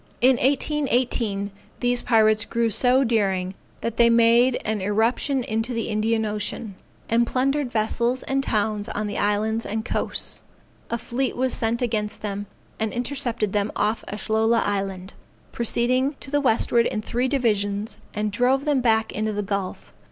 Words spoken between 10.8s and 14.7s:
A fleet was sent against them, and intercepted them off Ashlola